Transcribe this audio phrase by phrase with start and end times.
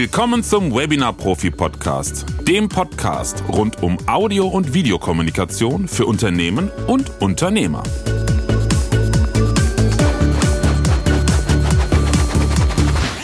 [0.00, 7.20] Willkommen zum Webinar Profi Podcast, dem Podcast rund um Audio- und Videokommunikation für Unternehmen und
[7.20, 7.82] Unternehmer.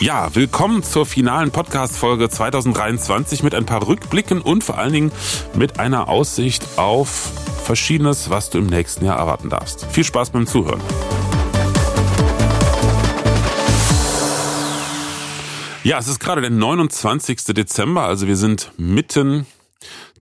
[0.01, 5.13] Ja, willkommen zur finalen Podcast-Folge 2023 mit ein paar Rückblicken und vor allen Dingen
[5.55, 7.33] mit einer Aussicht auf
[7.65, 9.87] Verschiedenes, was du im nächsten Jahr erwarten darfst.
[9.87, 10.83] Viel Spaß beim Zuhören.
[15.87, 17.45] Ja, es ist gerade der 29.
[17.55, 19.47] Dezember, also wir sind mitten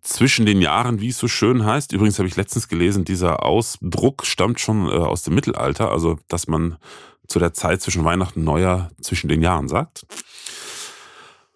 [0.04, 1.92] zwischen den Jahren, wie es so schön heißt.
[1.92, 6.46] Übrigens habe ich letztens gelesen, dieser Ausdruck stammt schon äh, aus dem Mittelalter, also dass
[6.46, 6.78] man
[7.28, 10.06] zu der Zeit zwischen Weihnachten und Neujahr zwischen den Jahren sagt.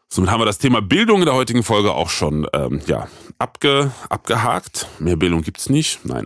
[0.08, 3.92] Somit haben wir das Thema Bildung in der heutigen Folge auch schon ähm, ja, abge,
[4.10, 4.88] abgehakt.
[4.98, 6.04] Mehr Bildung gibt's nicht.
[6.04, 6.26] Nein,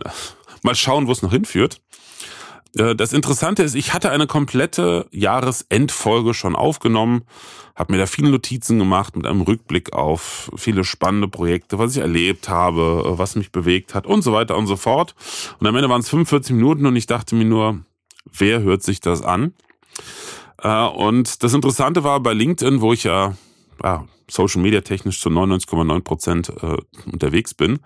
[0.62, 1.82] mal schauen, wo es noch hinführt.
[2.78, 7.22] Äh, das Interessante ist, ich hatte eine komplette Jahresendfolge schon aufgenommen,
[7.74, 12.02] habe mir da viele Notizen gemacht mit einem Rückblick auf viele spannende Projekte, was ich
[12.02, 15.14] erlebt habe, äh, was mich bewegt hat und so weiter und so fort.
[15.58, 17.80] Und am Ende waren es 45 Minuten und ich dachte mir nur,
[18.32, 19.54] wer hört sich das an?
[20.62, 23.36] Äh, und das Interessante war bei LinkedIn, wo ich ja
[23.82, 26.76] ja, Social Media technisch zu 99,9 Prozent äh,
[27.10, 27.80] unterwegs bin,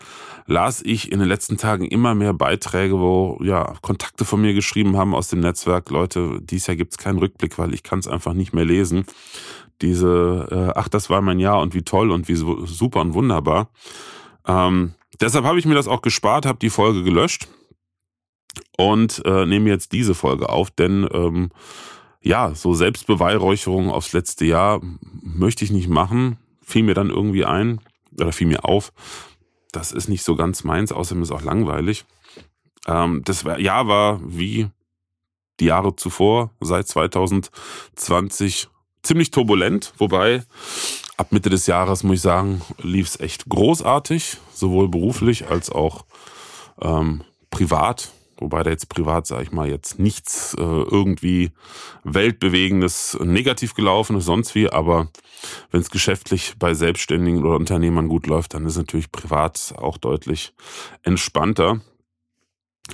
[0.47, 4.97] las ich in den letzten Tagen immer mehr Beiträge, wo ja Kontakte von mir geschrieben
[4.97, 8.35] haben aus dem Netzwerk, Leute, dies Jahr gibt's keinen Rückblick, weil ich kann es einfach
[8.35, 9.05] nicht mehr lesen.
[9.83, 13.71] Diese, äh, ach, das war mein Jahr und wie toll und wie super und wunderbar.
[14.47, 17.49] Ähm, deshalb habe ich mir das auch gespart, habe die Folge gelöscht
[18.77, 21.51] und äh, nehme jetzt diese Folge auf, denn ähm,
[22.21, 24.81] ja, so Selbstbeweihräucherung aufs letzte Jahr
[25.23, 26.39] möchte ich nicht machen.
[26.63, 27.81] Fiel mir dann irgendwie ein
[28.19, 28.93] oder fiel mir auf.
[29.73, 32.05] Das ist nicht so ganz meins, außerdem ist es auch langweilig.
[32.87, 34.69] Ähm, das Jahr war wie
[35.61, 38.69] die Jahre zuvor, seit 2020,
[39.03, 40.45] ziemlich turbulent, wobei
[41.17, 46.05] ab Mitte des Jahres, muss ich sagen, lief es echt großartig, sowohl beruflich als auch
[46.81, 48.13] ähm, privat.
[48.41, 51.51] Wobei da jetzt privat, sage ich mal, jetzt nichts äh, irgendwie
[52.05, 54.71] weltbewegendes negativ gelaufen ist, sonst wie.
[54.71, 55.09] Aber
[55.71, 60.55] wenn es geschäftlich bei Selbstständigen oder Unternehmern gut läuft, dann ist natürlich privat auch deutlich
[61.03, 61.81] entspannter.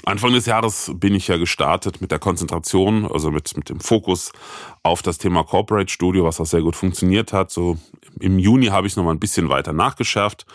[0.05, 4.33] Anfang des Jahres bin ich ja gestartet mit der Konzentration, also mit, mit dem Fokus
[4.83, 7.51] auf das Thema Corporate Studio, was auch sehr gut funktioniert hat.
[7.51, 7.79] So
[8.21, 10.47] im Juni habe ich noch mal ein bisschen weiter nachgeschärft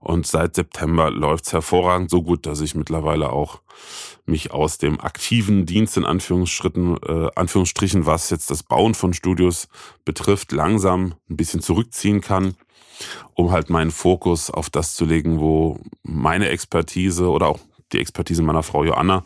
[0.00, 3.60] und seit September läuft's hervorragend, so gut, dass ich mittlerweile auch
[4.24, 9.68] mich aus dem aktiven Dienst in Anführungsschritten, äh, Anführungsstrichen, was jetzt das Bauen von Studios
[10.04, 12.56] betrifft, langsam ein bisschen zurückziehen kann,
[13.34, 17.60] um halt meinen Fokus auf das zu legen, wo meine Expertise oder auch
[17.92, 19.24] die Expertise meiner Frau Joanna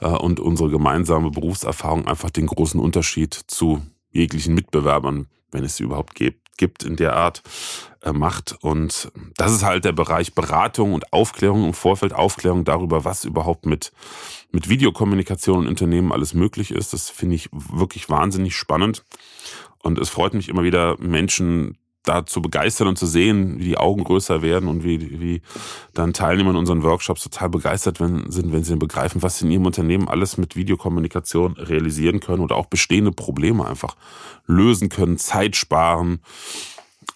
[0.00, 5.84] äh, und unsere gemeinsame Berufserfahrung einfach den großen Unterschied zu jeglichen Mitbewerbern, wenn es sie
[5.84, 7.42] überhaupt gibt, gibt in der Art,
[8.02, 8.56] äh, macht.
[8.60, 13.66] Und das ist halt der Bereich Beratung und Aufklärung im Vorfeld, Aufklärung darüber, was überhaupt
[13.66, 13.92] mit,
[14.52, 16.92] mit Videokommunikation und Unternehmen alles möglich ist.
[16.92, 19.04] Das finde ich wirklich wahnsinnig spannend.
[19.82, 23.76] Und es freut mich immer wieder, Menschen da zu begeistern und zu sehen, wie die
[23.76, 25.42] Augen größer werden und wie, wie
[25.92, 29.52] dann Teilnehmer in unseren Workshops total begeistert wenn, sind, wenn sie begreifen, was sie in
[29.52, 33.96] ihrem Unternehmen alles mit Videokommunikation realisieren können oder auch bestehende Probleme einfach
[34.46, 36.20] lösen können, Zeit sparen,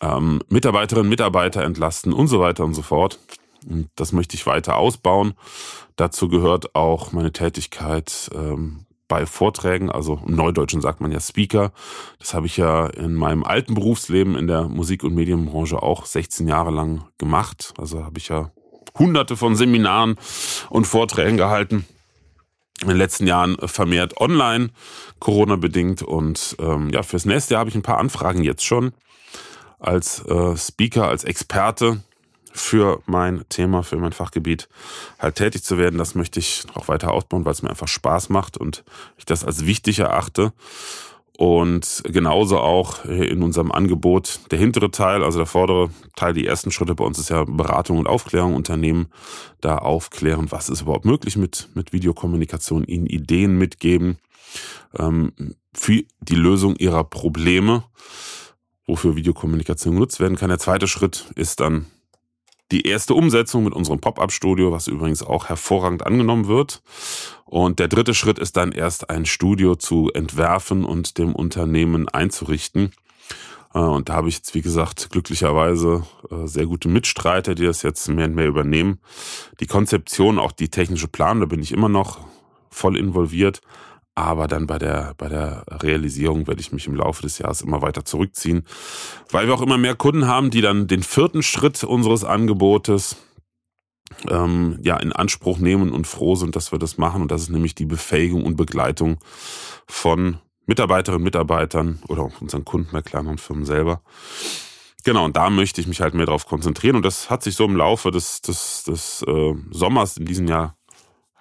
[0.00, 3.18] ähm, Mitarbeiterinnen, Mitarbeiter entlasten und so weiter und so fort.
[3.66, 5.34] Und das möchte ich weiter ausbauen.
[5.96, 11.70] Dazu gehört auch meine Tätigkeit ähm, bei Vorträgen, also im Neudeutschen sagt man ja Speaker.
[12.18, 16.48] Das habe ich ja in meinem alten Berufsleben in der Musik- und Medienbranche auch 16
[16.48, 17.74] Jahre lang gemacht.
[17.78, 18.50] Also habe ich ja
[18.98, 20.16] hunderte von Seminaren
[20.68, 21.86] und Vorträgen gehalten.
[22.82, 24.70] In den letzten Jahren vermehrt online,
[25.20, 26.02] Corona-bedingt.
[26.02, 28.94] Und ähm, ja, fürs nächste Jahr habe ich ein paar Anfragen jetzt schon
[29.78, 32.02] als äh, Speaker, als Experte
[32.54, 34.68] für mein Thema, für mein Fachgebiet
[35.18, 35.98] halt tätig zu werden.
[35.98, 38.84] Das möchte ich auch weiter ausbauen, weil es mir einfach Spaß macht und
[39.18, 40.52] ich das als wichtig erachte.
[41.36, 46.70] Und genauso auch in unserem Angebot der hintere Teil, also der vordere Teil, die ersten
[46.70, 49.08] Schritte bei uns ist ja Beratung und Aufklärung, Unternehmen
[49.60, 54.18] da aufklären, was ist überhaupt möglich mit, mit Videokommunikation, ihnen Ideen mitgeben
[54.96, 55.32] ähm,
[55.74, 57.82] für die Lösung ihrer Probleme,
[58.86, 60.50] wofür Videokommunikation genutzt werden kann.
[60.50, 61.86] Der zweite Schritt ist dann
[62.74, 66.82] die erste Umsetzung mit unserem Pop-up-Studio, was übrigens auch hervorragend angenommen wird.
[67.44, 72.90] Und der dritte Schritt ist dann erst ein Studio zu entwerfen und dem Unternehmen einzurichten.
[73.72, 77.82] Äh, und da habe ich jetzt, wie gesagt, glücklicherweise äh, sehr gute Mitstreiter, die das
[77.82, 78.98] jetzt mehr und mehr übernehmen.
[79.60, 82.18] Die Konzeption, auch die technische Planung, da bin ich immer noch
[82.70, 83.60] voll involviert.
[84.16, 87.82] Aber dann bei der, bei der Realisierung werde ich mich im Laufe des Jahres immer
[87.82, 88.64] weiter zurückziehen,
[89.30, 93.16] weil wir auch immer mehr Kunden haben, die dann den vierten Schritt unseres Angebotes
[94.28, 97.22] ähm, ja in Anspruch nehmen und froh sind, dass wir das machen.
[97.22, 99.18] Und das ist nämlich die Befähigung und Begleitung
[99.86, 104.02] von Mitarbeiterinnen und Mitarbeitern oder auch unseren Kunden bei kleineren Firmen selber.
[105.04, 106.96] Genau, und da möchte ich mich halt mehr darauf konzentrieren.
[106.96, 110.76] Und das hat sich so im Laufe des, des, des äh, Sommers in diesem Jahr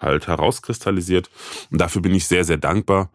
[0.04, 1.30] halt herauskristallisiert.
[1.72, 3.12] Und dafür bin ich sehr, sehr dankbar.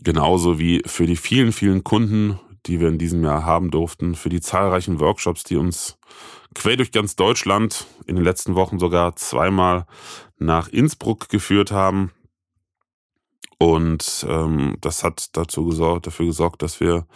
[0.00, 4.28] Genauso wie für die vielen, vielen Kunden, die wir in diesem Jahr haben durften, für
[4.28, 5.98] die zahlreichen Workshops, die uns
[6.54, 9.86] quer durch ganz Deutschland in den letzten Wochen sogar zweimal
[10.38, 12.12] nach Innsbruck geführt haben.
[13.58, 17.06] Und ähm, das hat dazu gesorgt, dafür gesorgt, dass wir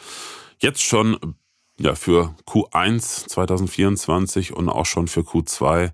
[0.58, 1.36] jetzt schon
[1.78, 5.92] ja, für Q1 2024 und auch schon für Q2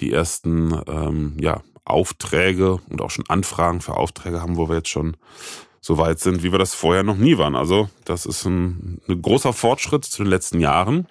[0.00, 4.88] die ersten ähm, ja, Aufträge und auch schon Anfragen für Aufträge haben, wo wir jetzt
[4.88, 5.16] schon
[5.80, 7.56] so weit sind, wie wir das vorher noch nie waren.
[7.56, 11.06] Also das ist ein, ein großer Fortschritt zu den letzten Jahren.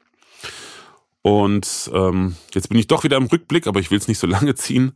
[1.22, 4.28] Und ähm, jetzt bin ich doch wieder im Rückblick, aber ich will es nicht so
[4.28, 4.94] lange ziehen.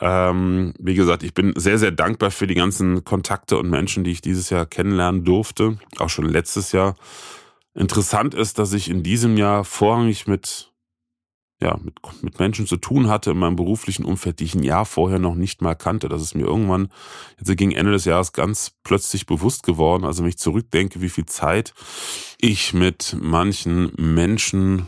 [0.00, 4.12] Ähm, wie gesagt, ich bin sehr, sehr dankbar für die ganzen Kontakte und Menschen, die
[4.12, 6.96] ich dieses Jahr kennenlernen durfte, auch schon letztes Jahr.
[7.74, 10.69] Interessant ist, dass ich in diesem Jahr vorrangig mit
[11.62, 14.86] ja, mit, mit Menschen zu tun hatte in meinem beruflichen Umfeld, die ich ein Jahr
[14.86, 16.08] vorher noch nicht mal kannte.
[16.08, 16.88] Das ist mir irgendwann
[17.38, 20.04] jetzt gegen Ende des Jahres ganz plötzlich bewusst geworden.
[20.04, 21.74] Also wenn ich zurückdenke, wie viel Zeit
[22.40, 24.86] ich mit manchen Menschen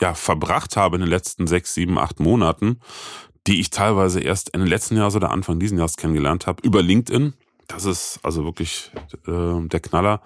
[0.00, 2.80] ja, verbracht habe in den letzten sechs, sieben, acht Monaten,
[3.46, 7.34] die ich teilweise erst Ende letzten Jahres oder Anfang diesen Jahres kennengelernt habe, über LinkedIn.
[7.68, 8.90] Das ist also wirklich
[9.26, 10.22] äh, der Knaller.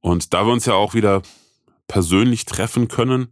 [0.00, 1.22] Und da wir uns ja auch wieder
[1.88, 3.28] persönlich treffen können,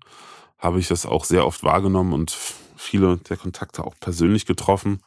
[0.61, 2.37] habe ich das auch sehr oft wahrgenommen und
[2.77, 5.01] viele der Kontakte auch persönlich getroffen.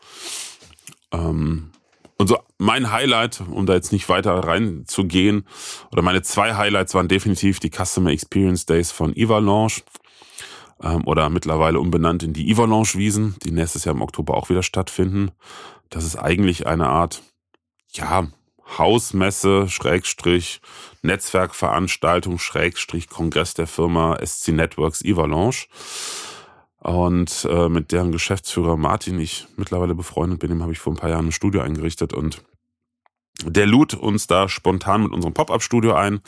[1.12, 1.72] Ähm,
[2.18, 5.46] und so mein Highlight, um da jetzt nicht weiter reinzugehen,
[5.92, 9.82] oder meine zwei Highlights waren definitiv die Customer Experience Days von Evalanche
[10.82, 14.64] ähm, oder mittlerweile umbenannt in die Evalanche Wiesen, die nächstes Jahr im Oktober auch wieder
[14.64, 15.32] stattfinden.
[15.90, 17.22] Das ist eigentlich eine Art,
[17.92, 18.28] ja,
[18.78, 20.62] Hausmesse, Schrägstrich,
[21.02, 25.68] Netzwerkveranstaltung, Schrägstrich, Kongress der Firma SC Networks Avalanche.
[26.80, 30.98] Und äh, mit deren Geschäftsführer Martin, ich mittlerweile befreundet bin, dem habe ich vor ein
[30.98, 32.44] paar Jahren ein Studio eingerichtet und
[33.46, 36.22] der lud uns da spontan mit unserem Pop-Up-Studio ein.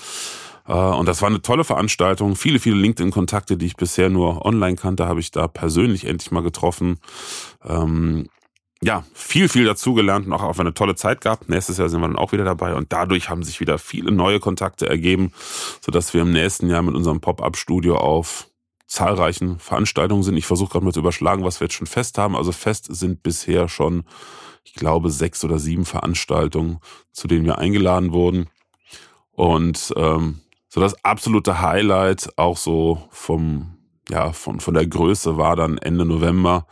[0.68, 2.36] Äh, und das war eine tolle Veranstaltung.
[2.36, 6.44] Viele, viele LinkedIn-Kontakte, die ich bisher nur online kannte, habe ich da persönlich endlich mal
[6.44, 7.00] getroffen.
[7.64, 8.28] Ähm,
[8.81, 11.50] ja, viel, viel dazugelernt und auch auf eine tolle Zeit gehabt.
[11.50, 14.39] Nächstes Jahr sind wir dann auch wieder dabei und dadurch haben sich wieder viele neue
[14.39, 15.31] Kontakte ergeben,
[15.81, 18.50] sodass wir im nächsten Jahr mit unserem Pop-Up-Studio auf
[18.88, 20.38] zahlreichen Veranstaltungen sind.
[20.38, 22.36] Ich versuche gerade mal zu überschlagen, was wir jetzt schon fest haben.
[22.36, 24.04] Also fest sind bisher schon,
[24.63, 26.80] ich glaube, sechs oder sieben Veranstaltungen,
[27.12, 28.50] zu denen wir eingeladen wurden.
[29.31, 33.77] Und ähm, so das absolute Highlight, auch so vom,
[34.10, 36.68] ja, von, von der Größe war dann Ende November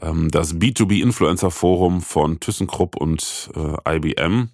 [0.00, 4.48] das B2B Influencer Forum von ThyssenKrupp und äh, IBM,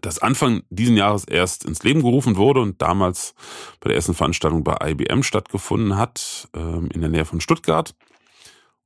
[0.00, 3.34] das Anfang diesen Jahres erst ins Leben gerufen wurde und damals
[3.80, 7.94] bei der ersten Veranstaltung bei IBM stattgefunden hat, ähm, in der Nähe von Stuttgart.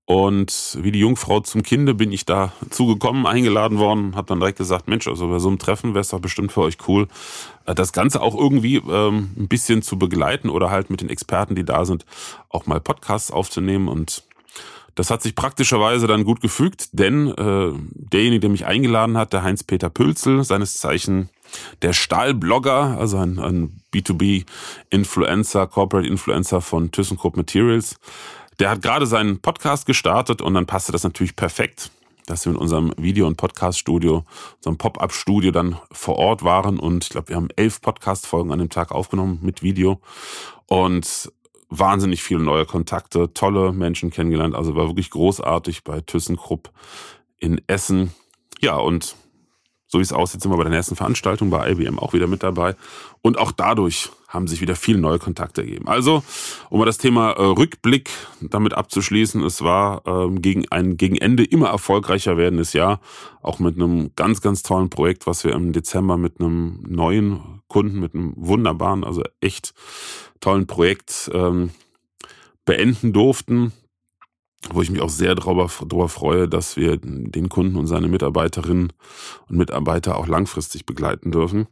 [0.07, 4.59] Und wie die Jungfrau zum Kinde bin ich da zugekommen, eingeladen worden, habe dann direkt
[4.59, 7.07] gesagt, Mensch, also bei so einem Treffen wäre es doch bestimmt für euch cool,
[7.67, 11.55] äh, das Ganze auch irgendwie ähm, ein bisschen zu begleiten oder halt mit den Experten,
[11.55, 12.07] die da sind,
[12.49, 13.87] auch mal Podcasts aufzunehmen.
[13.87, 14.25] Und
[14.95, 19.43] das hat sich praktischerweise dann gut gefügt, denn äh, derjenige, der mich eingeladen hat, der
[19.43, 21.29] Heinz-Peter Pülzel, seines Zeichen
[21.83, 27.97] der Stahlblogger, also ein, ein B2B-Influencer, Corporate Influencer von ThyssenKrupp Materials,
[28.59, 31.91] der hat gerade seinen Podcast gestartet und dann passte das natürlich perfekt,
[32.27, 34.25] dass wir in unserem Video- und Podcast-Studio,
[34.59, 38.71] unserem Pop-Up-Studio dann vor Ort waren und ich glaube, wir haben elf Podcast-Folgen an dem
[38.71, 40.01] Tag aufgenommen mit Video
[40.67, 41.33] und
[41.71, 44.55] wahnsinnig viele neue Kontakte, tolle Menschen kennengelernt.
[44.55, 46.71] Also war wirklich großartig bei ThyssenKrupp
[47.39, 48.13] in Essen.
[48.61, 49.17] Ja, und
[49.91, 52.45] so wie es aussieht, sind wir bei der nächsten Veranstaltung bei IBM auch wieder mit
[52.45, 52.77] dabei.
[53.23, 55.89] Und auch dadurch haben sich wieder viele neue Kontakte ergeben.
[55.89, 56.23] Also,
[56.69, 58.09] um mal das Thema äh, Rückblick
[58.41, 63.01] damit abzuschließen, es war ähm, gegen ein gegen Ende immer erfolgreicher werdendes Jahr,
[63.43, 67.99] auch mit einem ganz, ganz tollen Projekt, was wir im Dezember mit einem neuen Kunden,
[67.99, 69.75] mit einem wunderbaren, also echt
[70.39, 71.71] tollen Projekt ähm,
[72.65, 73.73] beenden durften,
[74.73, 78.93] wo ich mich auch sehr darüber, darüber freue, dass wir den Kunden und seine Mitarbeiterinnen
[79.49, 81.67] und Mitarbeiter auch langfristig begleiten dürfen.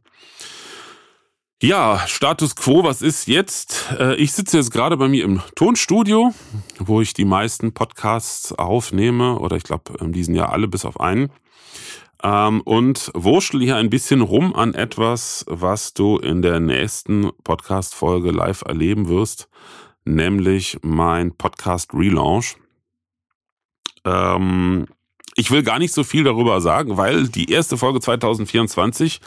[1.60, 3.92] Ja, Status quo, was ist jetzt?
[3.98, 6.32] Äh, ich sitze jetzt gerade bei mir im Tonstudio,
[6.78, 11.00] wo ich die meisten Podcasts aufnehme, oder ich glaube in diesem Jahr alle bis auf
[11.00, 11.30] einen.
[12.22, 18.30] ähm, und wurschtel hier ein bisschen rum an etwas, was du in der nächsten Podcast-Folge
[18.30, 19.48] live erleben wirst,
[20.04, 22.56] nämlich mein Podcast Relaunch.
[24.08, 24.86] Ähm,
[25.34, 29.20] ich will gar nicht so viel darüber sagen, weil die erste Folge 2024,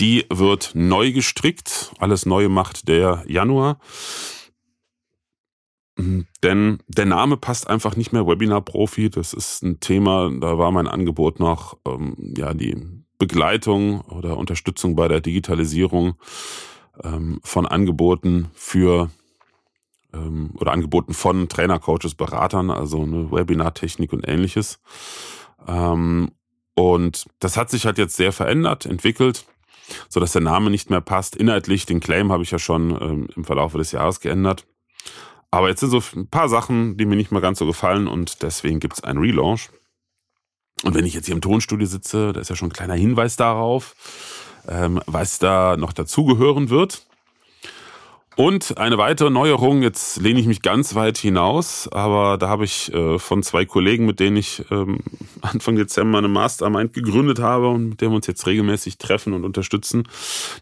[0.00, 1.92] die wird neu gestrickt.
[1.98, 3.78] Alles Neue macht der Januar.
[6.42, 9.10] Denn der Name passt einfach nicht mehr Webinar-Profi.
[9.10, 12.76] Das ist ein Thema, da war mein Angebot noch ähm, ja die
[13.18, 16.14] Begleitung oder Unterstützung bei der Digitalisierung
[17.04, 19.10] ähm, von Angeboten für
[20.12, 24.80] ähm, oder Angeboten von Trainer, Coaches, Beratern, also eine Webinar-Technik und ähnliches.
[25.66, 26.32] Ähm,
[26.74, 29.44] und das hat sich halt jetzt sehr verändert, entwickelt,
[30.08, 31.36] so dass der Name nicht mehr passt.
[31.36, 34.66] Inhaltlich, den Claim habe ich ja schon ähm, im Verlauf des Jahres geändert.
[35.50, 38.42] Aber jetzt sind so ein paar Sachen, die mir nicht mehr ganz so gefallen und
[38.42, 39.68] deswegen gibt es einen Relaunch.
[40.82, 43.36] Und wenn ich jetzt hier im Tonstudio sitze, da ist ja schon ein kleiner Hinweis
[43.36, 43.94] darauf,
[44.66, 47.06] ähm, was da noch dazugehören wird.
[48.34, 52.92] Und eine weitere Neuerung, jetzt lehne ich mich ganz weit hinaus, aber da habe ich
[52.94, 55.00] äh, von zwei Kollegen, mit denen ich ähm,
[55.42, 59.44] Anfang Dezember eine Mastermind gegründet habe und mit denen wir uns jetzt regelmäßig treffen und
[59.44, 60.04] unterstützen,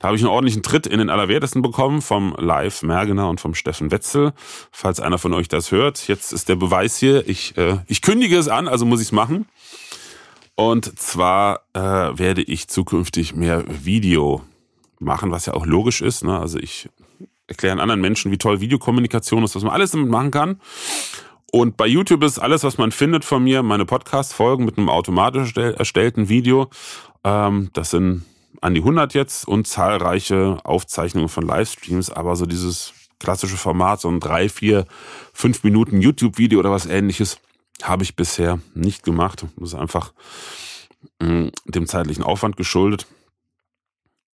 [0.00, 3.55] da habe ich einen ordentlichen Tritt in den Allerwertesten bekommen vom Live Mergener und vom
[3.55, 4.33] Steffen Wetzel.
[4.73, 7.29] Falls einer von euch das hört, jetzt ist der Beweis hier.
[7.29, 9.47] Ich, äh, ich kündige es an, also muss ich es machen.
[10.57, 14.43] Und zwar äh, werde ich zukünftig mehr Video
[14.99, 16.25] machen, was ja auch logisch ist.
[16.25, 16.39] Ne?
[16.39, 16.89] Also ich
[17.50, 20.61] erklären anderen Menschen, wie toll Videokommunikation ist, was man alles damit machen kann.
[21.52, 25.57] Und bei YouTube ist alles, was man findet von mir, meine Podcast-Folgen mit einem automatisch
[25.57, 26.71] erstellten Video.
[27.25, 28.25] Ähm, das sind
[28.61, 34.09] an die 100 jetzt und zahlreiche Aufzeichnungen von Livestreams, aber so dieses klassische Format, so
[34.09, 34.87] ein drei, vier,
[35.33, 37.40] fünf Minuten YouTube-Video oder was ähnliches,
[37.83, 39.45] habe ich bisher nicht gemacht.
[39.57, 40.12] Das ist einfach
[41.21, 43.07] mm, dem zeitlichen Aufwand geschuldet.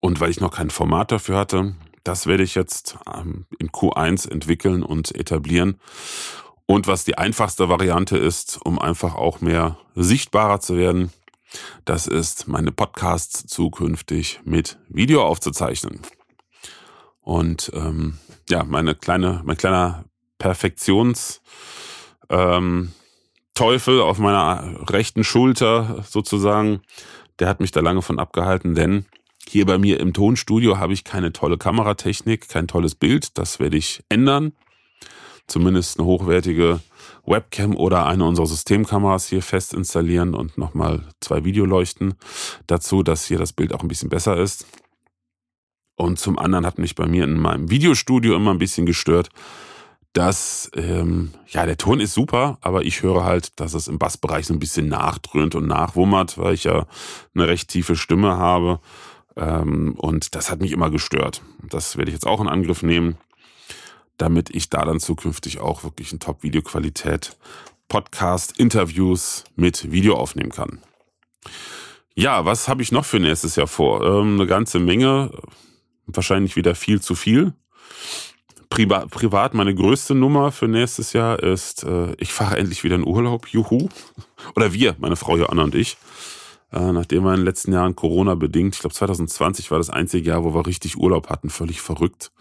[0.00, 1.74] Und weil ich noch kein Format dafür hatte,
[2.06, 5.80] das werde ich jetzt ähm, in Q1 entwickeln und etablieren.
[6.66, 11.12] Und was die einfachste Variante ist, um einfach auch mehr sichtbarer zu werden,
[11.84, 16.00] das ist meine Podcasts zukünftig mit Video aufzuzeichnen.
[17.20, 20.04] Und ähm, ja, meine kleine, mein kleiner
[20.38, 21.40] Perfektions
[22.28, 22.92] ähm,
[23.58, 26.82] auf meiner rechten Schulter sozusagen,
[27.38, 29.06] der hat mich da lange von abgehalten, denn
[29.48, 33.38] hier bei mir im Tonstudio habe ich keine tolle Kameratechnik, kein tolles Bild.
[33.38, 34.52] Das werde ich ändern.
[35.46, 36.80] Zumindest eine hochwertige
[37.24, 42.14] Webcam oder eine unserer Systemkameras hier fest installieren und nochmal zwei Videoleuchten
[42.66, 44.66] dazu, dass hier das Bild auch ein bisschen besser ist.
[45.96, 49.30] Und zum anderen hat mich bei mir in meinem Videostudio immer ein bisschen gestört,
[50.12, 54.46] dass, ähm, ja, der Ton ist super, aber ich höre halt, dass es im Bassbereich
[54.46, 56.86] so ein bisschen nachdröhnt und nachwummert, weil ich ja
[57.34, 58.80] eine recht tiefe Stimme habe
[59.36, 61.42] und das hat mich immer gestört.
[61.62, 63.16] Das werde ich jetzt auch in Angriff nehmen,
[64.16, 67.36] damit ich da dann zukünftig auch wirklich in Top-Videoqualität
[67.88, 70.80] Podcast, Interviews mit Video aufnehmen kann.
[72.14, 74.02] Ja, was habe ich noch für nächstes Jahr vor?
[74.02, 75.30] Ähm, eine ganze Menge,
[76.06, 77.52] wahrscheinlich wieder viel zu viel.
[78.70, 83.06] Privat, privat meine größte Nummer für nächstes Jahr ist, äh, ich fahre endlich wieder in
[83.06, 83.88] Urlaub, juhu.
[84.56, 85.96] Oder wir, meine Frau Joanna und ich
[86.72, 90.30] äh, nachdem wir in den letzten Jahren Corona bedingt, ich glaube 2020 war das einzige
[90.30, 92.32] Jahr, wo wir richtig Urlaub hatten, völlig verrückt.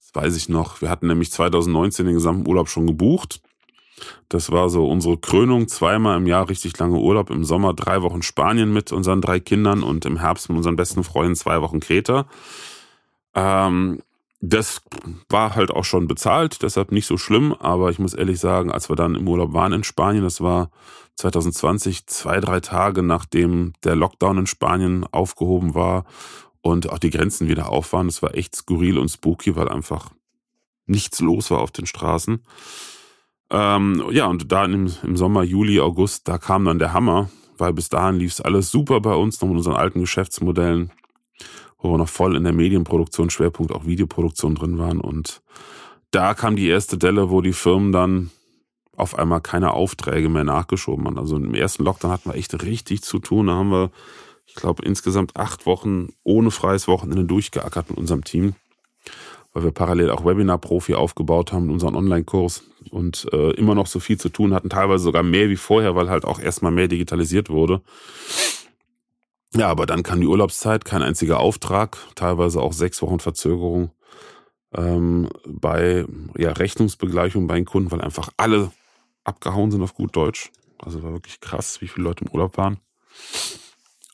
[0.00, 0.80] Das weiß ich noch.
[0.80, 3.40] Wir hatten nämlich 2019 den gesamten Urlaub schon gebucht.
[4.28, 5.68] Das war so unsere Krönung.
[5.68, 7.30] Zweimal im Jahr richtig lange Urlaub.
[7.30, 11.04] Im Sommer drei Wochen Spanien mit unseren drei Kindern und im Herbst mit unseren besten
[11.04, 12.26] Freunden zwei Wochen Kreta.
[13.34, 14.00] Ähm,
[14.40, 14.80] das
[15.28, 17.52] war halt auch schon bezahlt, deshalb nicht so schlimm.
[17.52, 20.70] Aber ich muss ehrlich sagen, als wir dann im Urlaub waren in Spanien, das war
[21.20, 26.04] 2020, zwei, drei Tage nachdem der Lockdown in Spanien aufgehoben war
[26.62, 28.08] und auch die Grenzen wieder auf waren.
[28.08, 30.10] Es war echt skurril und spooky, weil einfach
[30.86, 32.40] nichts los war auf den Straßen.
[33.50, 37.72] Ähm, ja, und da im, im Sommer, Juli, August, da kam dann der Hammer, weil
[37.72, 40.90] bis dahin lief es alles super bei uns, noch mit unseren alten Geschäftsmodellen,
[41.78, 45.00] wo wir noch voll in der Medienproduktion, Schwerpunkt auch Videoproduktion drin waren.
[45.00, 45.42] Und
[46.12, 48.30] da kam die erste Delle, wo die Firmen dann
[48.96, 51.18] auf einmal keine Aufträge mehr nachgeschoben haben.
[51.18, 53.46] Also im ersten Lockdown hatten wir echt richtig zu tun.
[53.46, 53.90] Da haben wir,
[54.46, 58.54] ich glaube, insgesamt acht Wochen ohne freies Wochenende durchgeackert mit unserem Team,
[59.52, 64.00] weil wir parallel auch Webinar-Profi aufgebaut haben in unserem Online-Kurs und äh, immer noch so
[64.00, 67.48] viel zu tun hatten, teilweise sogar mehr wie vorher, weil halt auch erstmal mehr digitalisiert
[67.50, 67.80] wurde.
[69.54, 73.90] Ja, aber dann kam die Urlaubszeit, kein einziger Auftrag, teilweise auch sechs Wochen Verzögerung
[74.72, 76.04] ähm, bei
[76.36, 78.70] ja, Rechnungsbegleichung bei den Kunden, weil einfach alle
[79.24, 80.50] abgehauen sind auf gut Deutsch.
[80.78, 82.78] Also war wirklich krass, wie viele Leute im Urlaub waren.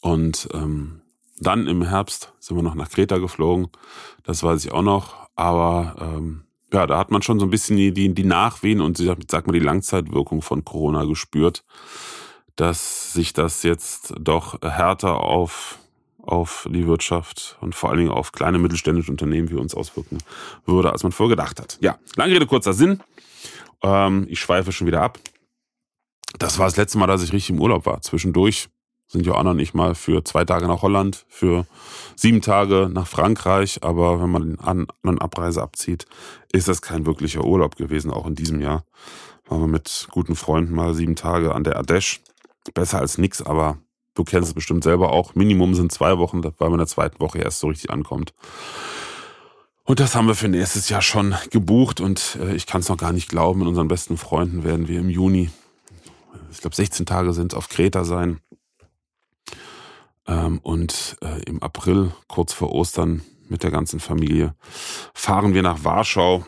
[0.00, 1.02] Und ähm,
[1.38, 3.68] dann im Herbst sind wir noch nach Kreta geflogen.
[4.25, 5.28] Das weiß ich auch noch.
[5.34, 8.96] Aber ähm, ja, da hat man schon so ein bisschen die, die, die Nachwehen und
[8.98, 11.64] sag mal die Langzeitwirkung von Corona gespürt,
[12.56, 15.78] dass sich das jetzt doch härter auf,
[16.22, 20.18] auf die Wirtschaft und vor allen Dingen auf kleine mittelständische Unternehmen wie uns auswirken
[20.64, 21.78] würde, als man vorher gedacht hat.
[21.80, 23.02] Ja, lange Rede, kurzer Sinn.
[23.86, 25.18] Ähm, ich schweife schon wieder ab.
[26.38, 28.00] Das war das letzte Mal, dass ich richtig im Urlaub war.
[28.02, 28.68] Zwischendurch
[29.06, 31.66] sind Joanna und ich mal für zwei Tage nach Holland, für
[32.16, 33.84] sieben Tage nach Frankreich.
[33.84, 36.06] Aber wenn man An- und Abreise abzieht,
[36.52, 38.84] ist das kein wirklicher Urlaub gewesen, auch in diesem Jahr.
[39.48, 42.18] Waren wir mit guten Freunden mal sieben Tage an der Ardèche.
[42.74, 43.78] Besser als nix, aber
[44.14, 45.36] du kennst es bestimmt selber auch.
[45.36, 48.34] Minimum sind zwei Wochen, weil man in der zweiten Woche erst so richtig ankommt.
[49.86, 52.96] Und das haben wir für nächstes Jahr schon gebucht und äh, ich kann es noch
[52.96, 55.48] gar nicht glauben, mit unseren besten Freunden werden wir im Juni,
[56.50, 58.40] ich glaube 16 Tage sind es, auf Kreta sein.
[60.26, 64.56] Ähm, und äh, im April, kurz vor Ostern, mit der ganzen Familie,
[65.14, 66.44] fahren wir nach Warschau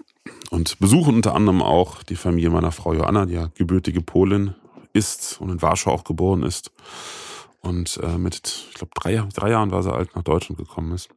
[0.50, 4.56] und besuchen unter anderem auch die Familie meiner Frau Joanna, die ja gebürtige Polin
[4.92, 6.72] ist und in Warschau auch geboren ist.
[7.60, 11.08] Und äh, mit, ich glaube, drei, drei Jahren war sie alt, nach Deutschland gekommen ist.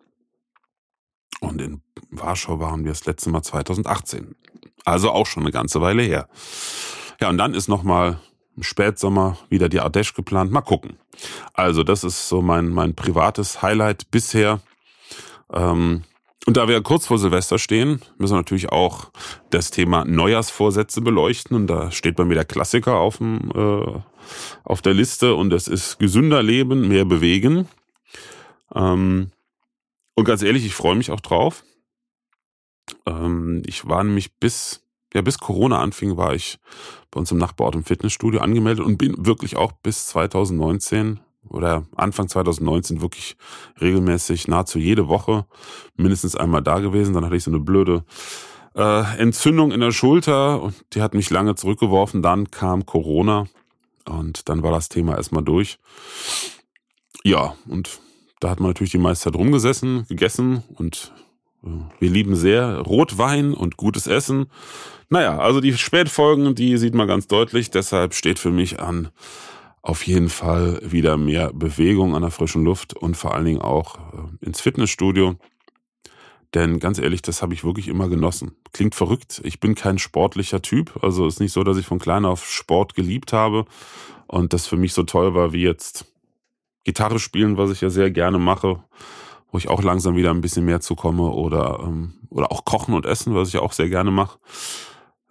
[1.42, 1.82] Und in
[2.12, 4.36] Warschau waren wir das letzte Mal 2018.
[4.86, 6.30] Also auch schon eine ganze Weile her.
[7.20, 8.20] Ja, und dann ist nochmal
[8.56, 10.52] im Spätsommer wieder die Ardèche geplant.
[10.52, 10.98] Mal gucken.
[11.54, 14.62] Also das ist so mein, mein privates Highlight bisher.
[15.52, 16.04] Ähm,
[16.48, 19.12] und da wir kurz vor Silvester stehen, müssen wir natürlich auch
[19.50, 21.56] das Thema Neujahrsvorsätze beleuchten.
[21.56, 24.00] Und da steht bei mir der Klassiker auf, dem, äh,
[24.64, 25.36] auf der Liste.
[25.36, 27.68] Und das ist gesünder leben, mehr bewegen.
[28.74, 29.32] Ähm,
[30.22, 31.64] und ganz ehrlich, ich freue mich auch drauf.
[33.08, 34.86] Ähm, ich war nämlich bis,
[35.16, 36.60] ja, bis Corona anfing, war ich
[37.10, 42.28] bei uns im Nachbarort im Fitnessstudio angemeldet und bin wirklich auch bis 2019 oder Anfang
[42.28, 43.36] 2019 wirklich
[43.82, 45.48] regelmäßig nahezu jede Woche
[45.96, 47.16] mindestens einmal da gewesen.
[47.16, 48.06] Dann hatte ich so eine blöde
[48.76, 52.22] äh, Entzündung in der Schulter und die hat mich lange zurückgeworfen.
[52.22, 53.48] Dann kam Corona
[54.06, 55.80] und dann war das Thema erstmal durch.
[57.24, 58.00] Ja, und
[58.42, 61.14] da hat man natürlich die meiste Zeit rumgesessen, gegessen und
[61.64, 64.48] äh, wir lieben sehr Rotwein und gutes Essen.
[65.10, 67.70] Naja, also die Spätfolgen, die sieht man ganz deutlich.
[67.70, 69.10] Deshalb steht für mich an
[69.84, 73.98] auf jeden Fall wieder mehr Bewegung an der frischen Luft und vor allen Dingen auch
[73.98, 75.36] äh, ins Fitnessstudio.
[76.54, 78.56] Denn ganz ehrlich, das habe ich wirklich immer genossen.
[78.74, 79.40] Klingt verrückt.
[79.44, 81.02] Ich bin kein sportlicher Typ.
[81.04, 83.66] Also ist nicht so, dass ich von klein auf Sport geliebt habe
[84.28, 86.12] und das für mich so toll war wie jetzt
[86.84, 88.84] Gitarre spielen, was ich ja sehr gerne mache,
[89.52, 93.06] wo ich auch langsam wieder ein bisschen mehr zukomme oder, ähm, oder auch kochen und
[93.06, 94.38] essen, was ich auch sehr gerne mache.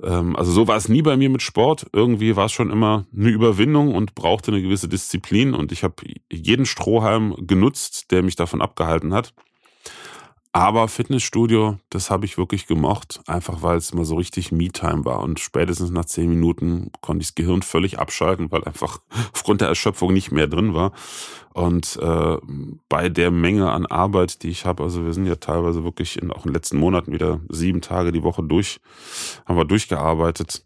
[0.03, 1.87] Ähm, also so war es nie bei mir mit Sport.
[1.93, 5.95] Irgendwie war es schon immer eine Überwindung und brauchte eine gewisse Disziplin und ich habe
[6.31, 9.35] jeden Strohhalm genutzt, der mich davon abgehalten hat.
[10.53, 15.21] Aber Fitnessstudio, das habe ich wirklich gemocht, einfach weil es mal so richtig Me-Time war.
[15.21, 19.01] Und spätestens nach zehn Minuten konnte ich das Gehirn völlig abschalten, weil einfach
[19.33, 20.91] aufgrund der Erschöpfung nicht mehr drin war.
[21.53, 22.37] Und äh,
[22.89, 26.33] bei der Menge an Arbeit, die ich habe, also wir sind ja teilweise wirklich in,
[26.33, 28.81] auch in den letzten Monaten wieder sieben Tage die Woche durch,
[29.47, 30.65] haben wir durchgearbeitet,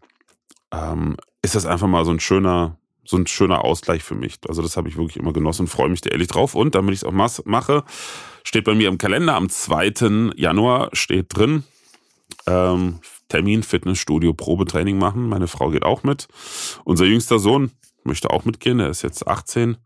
[0.71, 4.37] ähm, ist das einfach mal so ein schöner, so ein schöner Ausgleich für mich.
[4.47, 6.55] Also das habe ich wirklich immer genossen freue mich da ehrlich drauf.
[6.55, 7.83] Und damit ich es auch mache,
[8.43, 10.31] steht bei mir im Kalender am 2.
[10.35, 11.63] Januar steht drin,
[12.47, 15.27] ähm, Termin Fitnessstudio Probetraining machen.
[15.27, 16.27] Meine Frau geht auch mit.
[16.83, 17.71] Unser jüngster Sohn
[18.03, 19.77] möchte auch mitgehen, der ist jetzt 18.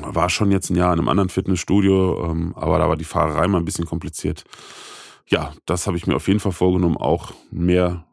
[0.00, 3.48] War schon jetzt ein Jahr in einem anderen Fitnessstudio, ähm, aber da war die Fahrerei
[3.48, 4.44] mal ein bisschen kompliziert.
[5.26, 8.06] Ja, das habe ich mir auf jeden Fall vorgenommen, auch mehr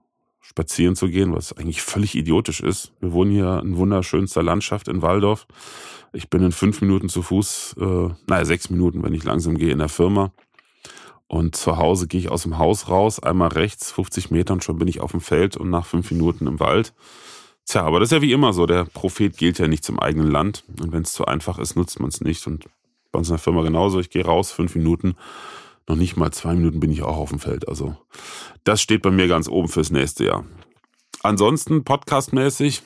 [0.48, 2.94] spazieren zu gehen, was eigentlich völlig idiotisch ist.
[3.02, 5.46] Wir wohnen hier in wunderschönster Landschaft in Waldorf.
[6.14, 9.72] Ich bin in fünf Minuten zu Fuß, äh, naja, sechs Minuten, wenn ich langsam gehe,
[9.72, 10.32] in der Firma.
[11.28, 14.78] Und zu Hause gehe ich aus dem Haus raus, einmal rechts, 50 Meter und schon
[14.80, 16.94] bin ich auf dem Feld und nach fünf Minuten im Wald.
[17.66, 18.66] Tja, aber das ist ja wie immer so.
[18.66, 20.64] Der Prophet gilt ja nicht zum eigenen Land.
[20.80, 22.48] Und wenn es zu einfach ist, nutzt man es nicht.
[22.48, 22.66] Und
[23.12, 24.00] bei uns in der Firma genauso.
[24.00, 25.18] Ich gehe raus, fünf Minuten
[25.88, 27.68] noch nicht mal zwei Minuten bin ich auch auf dem Feld.
[27.68, 27.96] Also
[28.68, 30.46] das steht bei mir ganz oben fürs nächste Jahr.
[31.24, 32.84] Ansonsten podcastmäßig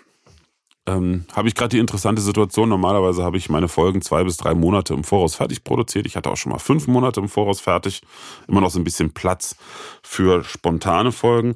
[0.85, 2.69] ähm, habe ich gerade die interessante Situation.
[2.69, 6.05] Normalerweise habe ich meine Folgen zwei bis drei Monate im Voraus fertig produziert.
[6.05, 8.01] Ich hatte auch schon mal fünf Monate im Voraus fertig.
[8.47, 9.55] Immer noch so ein bisschen Platz
[10.03, 11.55] für spontane Folgen.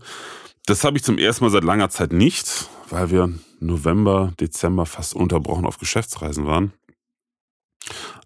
[0.65, 5.15] Das habe ich zum ersten Mal seit langer Zeit nicht, weil wir November, Dezember fast
[5.15, 6.73] unterbrochen auf Geschäftsreisen waren.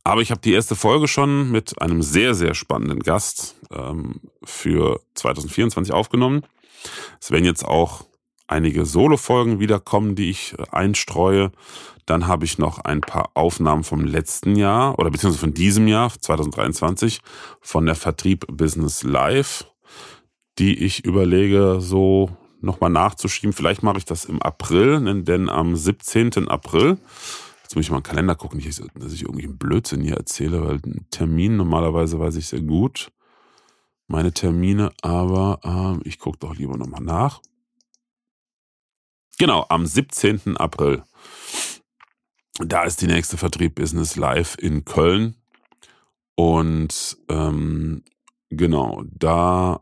[0.04, 5.02] Aber ich habe die erste Folge schon mit einem sehr, sehr spannenden Gast ähm, für
[5.16, 6.44] 2024 aufgenommen.
[7.20, 8.06] Es werden jetzt auch
[8.48, 11.52] einige Solo-Folgen wiederkommen, die ich äh, einstreue.
[12.06, 16.12] Dann habe ich noch ein paar Aufnahmen vom letzten Jahr oder beziehungsweise von diesem Jahr,
[16.20, 17.22] 2023,
[17.62, 19.66] von der Vertrieb Business Live,
[20.58, 22.32] die ich überlege, so
[22.62, 23.54] nochmal nachzuschieben.
[23.54, 26.48] Vielleicht mache ich das im April, denn am 17.
[26.48, 26.98] April,
[27.70, 30.64] jetzt muss ich mal im Kalender gucken, nicht, dass ich irgendwie einen Blödsinn hier erzähle,
[30.64, 33.12] weil einen Termin normalerweise weiß ich sehr gut.
[34.08, 37.42] Meine Termine, aber äh, ich gucke doch lieber nochmal nach.
[39.38, 40.58] Genau, am 17.
[40.58, 41.04] April
[42.60, 45.36] da ist die nächste Vertrieb Business Live in Köln.
[46.36, 48.04] Und ähm,
[48.50, 49.82] genau, da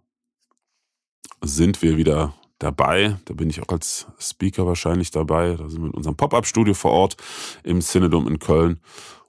[1.41, 3.17] sind wir wieder dabei.
[3.26, 5.56] Da bin ich auch als Speaker wahrscheinlich dabei.
[5.56, 7.17] Da sind wir in unserem Pop-up-Studio vor Ort
[7.63, 8.80] im Cinedom in Köln.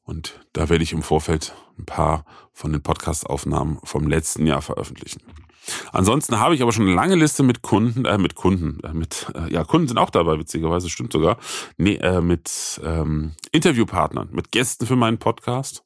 [0.05, 5.21] Und da werde ich im Vorfeld ein paar von den Podcast-Aufnahmen vom letzten Jahr veröffentlichen.
[5.93, 9.27] Ansonsten habe ich aber schon eine lange Liste mit Kunden, äh, mit Kunden, äh, mit,
[9.35, 11.37] äh, ja, Kunden sind auch dabei, witzigerweise, stimmt sogar.
[11.77, 15.85] Nee, äh, mit ähm, Interviewpartnern, mit Gästen für meinen Podcast.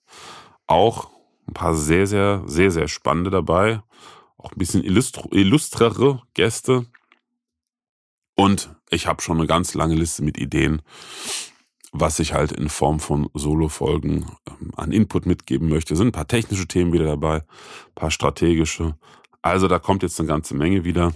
[0.66, 1.10] Auch
[1.48, 3.82] ein paar sehr, sehr, sehr, sehr spannende dabei.
[4.38, 6.86] Auch ein bisschen illustr illustrere Gäste.
[8.34, 10.82] Und ich habe schon eine ganz lange Liste mit Ideen,
[11.92, 15.96] was ich halt in Form von Solo-Folgen ähm, an Input mitgeben möchte.
[15.96, 18.96] Sind ein paar technische Themen wieder dabei, ein paar strategische,
[19.42, 21.12] also da kommt jetzt eine ganze Menge wieder.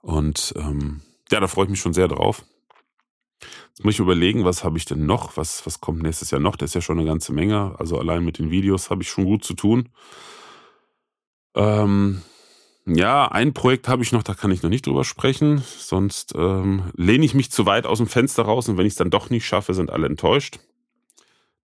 [0.00, 1.00] Und ähm,
[1.32, 2.44] ja, da freue ich mich schon sehr drauf.
[3.68, 5.36] Jetzt muss ich überlegen, was habe ich denn noch?
[5.36, 6.56] Was, was kommt nächstes Jahr noch?
[6.56, 7.74] Das ist ja schon eine ganze Menge.
[7.78, 9.88] Also allein mit den Videos habe ich schon gut zu tun.
[11.54, 12.22] Ähm,
[12.86, 15.62] ja, ein Projekt habe ich noch, da kann ich noch nicht drüber sprechen.
[15.78, 18.98] Sonst ähm, lehne ich mich zu weit aus dem Fenster raus und wenn ich es
[18.98, 20.60] dann doch nicht schaffe, sind alle enttäuscht.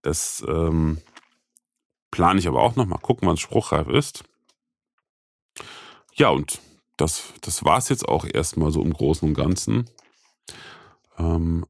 [0.03, 0.99] Das ähm,
[2.11, 2.87] plane ich aber auch noch.
[2.87, 4.25] Mal gucken, wann es spruchreif ist.
[6.15, 6.61] Ja, und
[6.97, 9.89] das, das war es jetzt auch erstmal so im Großen und Ganzen.
[11.19, 11.65] Ähm,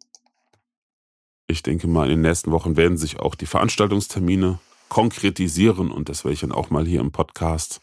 [1.46, 6.24] ich denke mal, in den nächsten Wochen werden sich auch die Veranstaltungstermine konkretisieren und das
[6.24, 7.82] werde ich dann auch mal hier im Podcast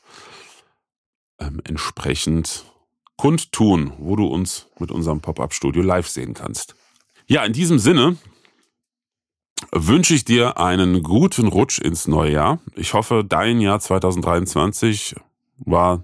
[1.39, 2.65] ähm, entsprechend
[3.17, 6.75] kundtun, wo du uns mit unserem Pop-up-Studio live sehen kannst.
[7.27, 8.17] Ja, in diesem Sinne
[9.71, 12.59] wünsche ich dir einen guten Rutsch ins neue Jahr.
[12.75, 15.15] Ich hoffe, dein Jahr 2023
[15.57, 16.03] war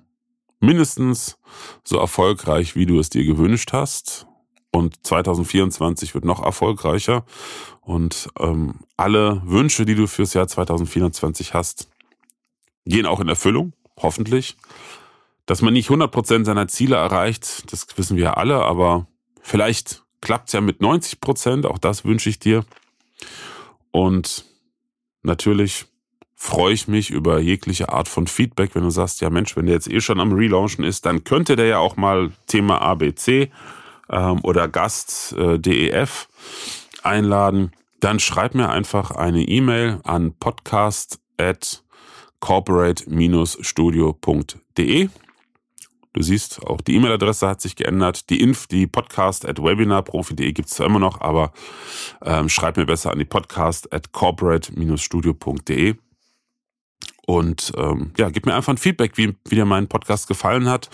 [0.59, 1.37] mindestens
[1.83, 4.27] so erfolgreich, wie du es dir gewünscht hast.
[4.71, 7.23] Und 2024 wird noch erfolgreicher.
[7.81, 11.87] Und ähm, alle Wünsche, die du fürs Jahr 2024 hast,
[12.85, 14.57] gehen auch in Erfüllung, hoffentlich.
[15.45, 19.07] Dass man nicht 100% seiner Ziele erreicht, das wissen wir alle, aber
[19.41, 22.65] vielleicht klappt es ja mit 90%, auch das wünsche ich dir.
[23.91, 24.45] Und
[25.21, 25.85] natürlich
[26.35, 29.75] freue ich mich über jegliche Art von Feedback, wenn du sagst, ja Mensch, wenn der
[29.75, 33.51] jetzt eh schon am Relaunchen ist, dann könnte der ja auch mal Thema ABC
[34.09, 36.27] ähm, oder Gast äh, DEF
[37.03, 37.71] einladen.
[37.99, 41.83] Dann schreib mir einfach eine E-Mail an podcast at
[42.39, 45.09] corporate-studio.de.
[46.15, 48.29] Du siehst, auch die E-Mail-Adresse hat sich geändert.
[48.29, 51.51] Die Inf, die Podcast at webinarprofi.de gibt es zwar immer noch, aber
[52.23, 55.95] ähm, schreib mir besser an die Podcast at corporate-studio.de.
[57.27, 60.89] Und ähm, ja, gib mir einfach ein Feedback, wie, wie dir mein Podcast gefallen hat,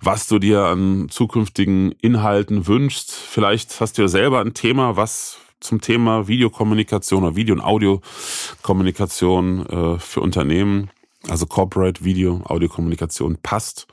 [0.00, 3.10] was du dir an zukünftigen Inhalten wünschst.
[3.10, 9.66] Vielleicht hast du ja selber ein Thema, was zum Thema Videokommunikation oder Video- und Audiokommunikation
[9.66, 10.90] äh, für Unternehmen,
[11.28, 13.88] also Corporate Video, Audiokommunikation passt.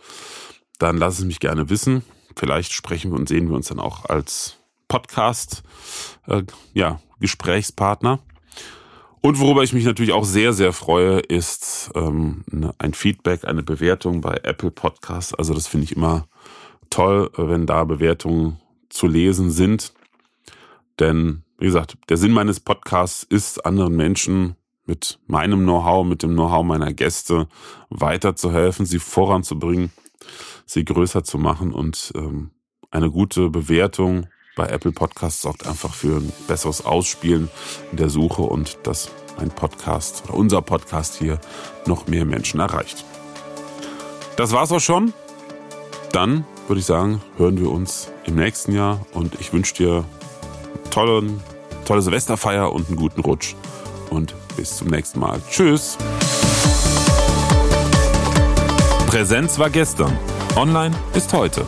[0.79, 2.03] Dann lass es mich gerne wissen.
[2.35, 5.63] Vielleicht sprechen wir und sehen wir uns dann auch als Podcast,
[6.27, 8.19] äh, ja, Gesprächspartner.
[9.21, 13.63] Und worüber ich mich natürlich auch sehr, sehr freue, ist ähm, ne, ein Feedback, eine
[13.63, 15.33] Bewertung bei Apple Podcasts.
[15.33, 16.27] Also das finde ich immer
[16.89, 18.59] toll, wenn da Bewertungen
[18.89, 19.93] zu lesen sind.
[20.99, 26.33] Denn, wie gesagt, der Sinn meines Podcasts ist, anderen Menschen mit meinem Know-how, mit dem
[26.33, 27.47] Know-how meiner Gäste
[27.89, 29.91] weiterzuhelfen, sie voranzubringen,
[30.67, 32.51] sie größer zu machen und ähm,
[32.91, 37.49] eine gute Bewertung bei Apple Podcasts sorgt einfach für ein besseres Ausspielen
[37.91, 41.39] in der Suche und dass ein Podcast oder unser Podcast hier
[41.85, 43.05] noch mehr Menschen erreicht.
[44.35, 45.13] Das war's auch schon.
[46.11, 50.05] Dann würde ich sagen, hören wir uns im nächsten Jahr und ich wünsche dir
[50.89, 51.23] tolle,
[51.85, 53.55] tolle Silvesterfeier und einen guten Rutsch
[54.09, 55.39] und bis zum nächsten Mal.
[55.49, 55.97] Tschüss.
[59.07, 60.17] Präsenz war gestern.
[60.57, 61.67] Online ist heute.